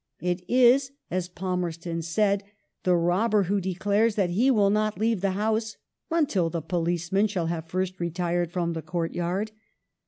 "It 0.19 0.43
is," 0.49 0.93
as 1.11 1.29
Palmerston 1.29 2.01
said, 2.01 2.43
"the 2.81 2.95
robber 2.95 3.43
who 3.43 3.61
declares 3.61 4.15
that 4.15 4.31
he 4.31 4.49
will 4.49 4.71
not 4.71 4.97
leave 4.97 5.21
the 5.21 5.33
house 5.33 5.77
until 6.09 6.49
the 6.49 6.59
policeman 6.63 7.27
shall 7.27 7.45
have 7.45 7.69
first 7.69 7.99
retired 7.99 8.51
from 8.51 8.73
the 8.73 8.81
courtyard." 8.81 9.51